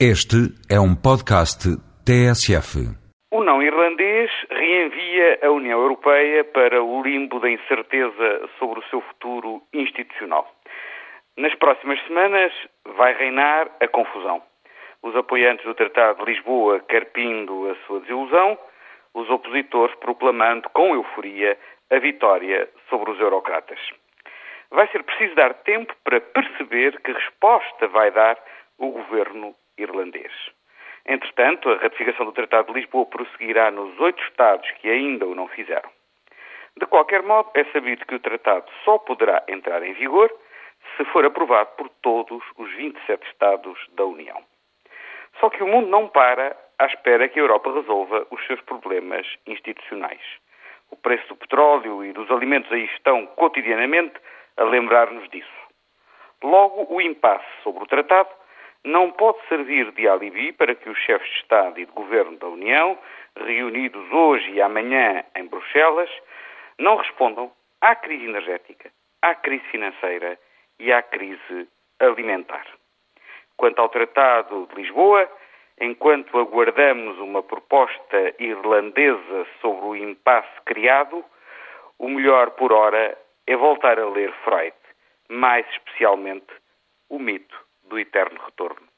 Este 0.00 0.50
é 0.68 0.80
um 0.80 0.96
podcast 0.96 1.70
TSF. 2.04 2.82
O 3.30 3.44
não 3.44 3.62
irlandês 3.62 4.28
reenvia 4.50 5.38
a 5.40 5.50
União 5.50 5.80
Europeia 5.80 6.42
para 6.42 6.82
o 6.82 7.00
limbo 7.00 7.38
da 7.38 7.48
incerteza 7.48 8.50
sobre 8.58 8.80
o 8.80 8.88
seu 8.90 9.00
futuro 9.02 9.62
institucional. 9.72 10.52
Nas 11.36 11.54
próximas 11.54 12.04
semanas 12.08 12.52
vai 12.96 13.14
reinar 13.14 13.70
a 13.80 13.86
confusão. 13.86 14.42
Os 15.00 15.14
apoiantes 15.14 15.64
do 15.64 15.76
Tratado 15.76 16.24
de 16.24 16.32
Lisboa 16.32 16.80
carpindo 16.80 17.70
a 17.70 17.76
sua 17.86 18.00
desilusão, 18.00 18.58
os 19.14 19.30
opositores 19.30 19.94
proclamando 20.00 20.68
com 20.70 20.92
euforia 20.92 21.56
a 21.92 22.00
vitória 22.00 22.68
sobre 22.90 23.12
os 23.12 23.20
eurocratas. 23.20 23.78
Vai 24.72 24.88
ser 24.88 25.04
preciso 25.04 25.36
dar 25.36 25.54
tempo 25.54 25.94
para 26.02 26.20
perceber 26.20 27.00
que 27.00 27.12
resposta 27.12 27.86
vai 27.86 28.10
dar 28.10 28.36
o 28.76 28.90
governo 28.90 29.54
irlandês. 29.78 30.32
Entretanto, 31.06 31.68
a 31.68 31.76
ratificação 31.76 32.24
do 32.24 32.32
Tratado 32.32 32.72
de 32.72 32.80
Lisboa 32.80 33.06
prosseguirá 33.06 33.70
nos 33.70 33.98
oito 34.00 34.22
Estados 34.22 34.70
que 34.72 34.88
ainda 34.88 35.26
o 35.26 35.34
não 35.34 35.48
fizeram. 35.48 35.90
De 36.76 36.86
qualquer 36.86 37.22
modo, 37.22 37.50
é 37.54 37.64
sabido 37.66 38.04
que 38.06 38.14
o 38.14 38.20
Tratado 38.20 38.66
só 38.84 38.98
poderá 38.98 39.44
entrar 39.48 39.82
em 39.82 39.92
vigor 39.92 40.32
se 40.96 41.04
for 41.06 41.24
aprovado 41.24 41.70
por 41.76 41.88
todos 42.02 42.42
os 42.56 42.72
27 42.74 43.26
Estados 43.28 43.78
da 43.92 44.04
União. 44.04 44.42
Só 45.40 45.50
que 45.50 45.62
o 45.62 45.66
mundo 45.66 45.88
não 45.88 46.08
para 46.08 46.56
à 46.78 46.86
espera 46.86 47.28
que 47.28 47.38
a 47.38 47.42
Europa 47.42 47.72
resolva 47.72 48.26
os 48.30 48.44
seus 48.46 48.60
problemas 48.62 49.26
institucionais. 49.46 50.22
O 50.90 50.96
preço 50.96 51.28
do 51.28 51.36
petróleo 51.36 52.04
e 52.04 52.12
dos 52.12 52.30
alimentos 52.30 52.70
aí 52.72 52.84
estão 52.86 53.26
cotidianamente 53.26 54.14
a 54.56 54.64
lembrar-nos 54.64 55.28
disso. 55.30 55.48
Logo, 56.42 56.86
o 56.94 57.00
impasse 57.00 57.46
sobre 57.62 57.82
o 57.82 57.86
Tratado 57.86 58.28
não 58.84 59.10
pode 59.10 59.38
servir 59.48 59.90
de 59.92 60.06
alibi 60.06 60.52
para 60.52 60.74
que 60.74 60.88
os 60.90 60.98
chefes 60.98 61.28
de 61.30 61.38
Estado 61.38 61.80
e 61.80 61.86
de 61.86 61.92
Governo 61.92 62.36
da 62.36 62.46
União, 62.46 62.98
reunidos 63.34 64.12
hoje 64.12 64.50
e 64.50 64.60
amanhã 64.60 65.24
em 65.34 65.46
Bruxelas, 65.46 66.10
não 66.78 66.96
respondam 66.96 67.50
à 67.80 67.96
crise 67.96 68.26
energética, 68.26 68.90
à 69.22 69.34
crise 69.34 69.64
financeira 69.68 70.38
e 70.78 70.92
à 70.92 71.02
crise 71.02 71.68
alimentar. 71.98 72.66
Quanto 73.56 73.78
ao 73.78 73.88
Tratado 73.88 74.66
de 74.66 74.74
Lisboa, 74.82 75.30
enquanto 75.80 76.38
aguardamos 76.38 77.18
uma 77.18 77.42
proposta 77.42 78.34
irlandesa 78.38 79.46
sobre 79.62 79.86
o 79.86 79.96
impasse 79.96 80.60
criado, 80.66 81.24
o 81.98 82.08
melhor 82.08 82.50
por 82.50 82.72
hora 82.72 83.16
é 83.46 83.56
voltar 83.56 83.98
a 83.98 84.08
ler 84.08 84.32
Freud, 84.44 84.74
mais 85.30 85.66
especialmente 85.70 86.52
o 87.08 87.18
mito 87.18 87.64
do 87.94 88.00
eterno 88.00 88.44
retorno. 88.44 88.93